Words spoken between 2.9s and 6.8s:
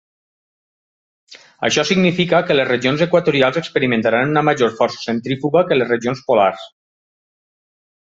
equatorials experimentaran una major força centrífuga que les regions polars.